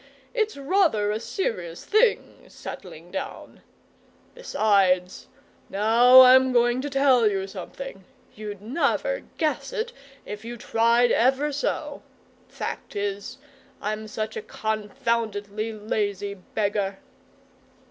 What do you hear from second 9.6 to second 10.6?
it if you